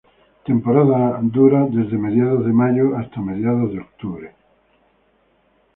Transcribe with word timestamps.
Temporada 0.47 1.19
dura 1.21 1.67
desde 1.69 1.95
mediados 1.95 2.43
de 2.43 2.51
mayo 2.51 2.97
hasta 2.97 3.21
mediados 3.21 3.71
de 3.71 3.81
Octubre. 3.81 4.35